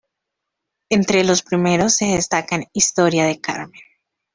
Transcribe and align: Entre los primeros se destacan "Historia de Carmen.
Entre 0.89 1.23
los 1.23 1.43
primeros 1.43 1.95
se 1.95 2.05
destacan 2.05 2.65
"Historia 2.73 3.23
de 3.25 3.39
Carmen. 3.39 3.81